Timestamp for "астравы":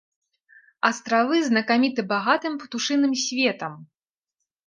0.87-1.37